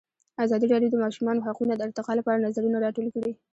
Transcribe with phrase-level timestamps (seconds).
[0.43, 3.31] ازادي راډیو د د ماشومانو حقونه د ارتقا لپاره نظرونه راټول کړي.